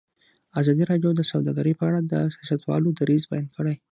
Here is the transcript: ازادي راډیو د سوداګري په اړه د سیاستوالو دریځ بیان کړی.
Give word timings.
ازادي 0.59 0.83
راډیو 0.91 1.11
د 1.15 1.21
سوداګري 1.31 1.73
په 1.79 1.83
اړه 1.89 1.99
د 2.11 2.13
سیاستوالو 2.35 2.89
دریځ 2.99 3.23
بیان 3.31 3.47
کړی. 3.55 3.75